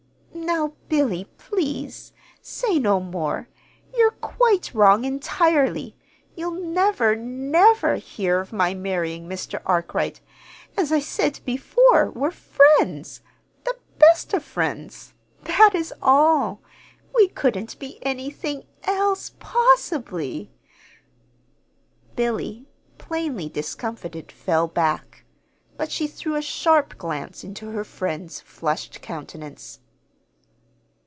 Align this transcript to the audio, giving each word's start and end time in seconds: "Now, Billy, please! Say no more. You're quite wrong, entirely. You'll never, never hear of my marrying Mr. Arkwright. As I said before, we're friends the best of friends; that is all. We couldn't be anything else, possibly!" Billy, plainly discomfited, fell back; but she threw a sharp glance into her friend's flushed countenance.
"Now, 0.33 0.73
Billy, 0.89 1.25
please! 1.37 2.13
Say 2.41 2.77
no 2.79 2.99
more. 2.99 3.47
You're 3.95 4.11
quite 4.11 4.73
wrong, 4.73 5.05
entirely. 5.05 5.95
You'll 6.35 6.59
never, 6.59 7.15
never 7.15 7.95
hear 7.95 8.39
of 8.41 8.51
my 8.51 8.73
marrying 8.73 9.27
Mr. 9.29 9.61
Arkwright. 9.65 10.19
As 10.75 10.91
I 10.91 10.99
said 10.99 11.39
before, 11.45 12.09
we're 12.09 12.31
friends 12.31 13.21
the 13.65 13.75
best 13.99 14.33
of 14.33 14.43
friends; 14.43 15.13
that 15.43 15.71
is 15.75 15.93
all. 16.01 16.61
We 17.15 17.27
couldn't 17.29 17.77
be 17.79 17.99
anything 18.05 18.65
else, 18.83 19.33
possibly!" 19.39 20.51
Billy, 22.15 22.67
plainly 22.97 23.47
discomfited, 23.47 24.31
fell 24.31 24.67
back; 24.67 25.23
but 25.77 25.91
she 25.91 26.07
threw 26.07 26.35
a 26.35 26.41
sharp 26.41 26.97
glance 26.97 27.43
into 27.43 27.69
her 27.71 27.83
friend's 27.83 28.41
flushed 28.41 29.01
countenance. 29.01 29.79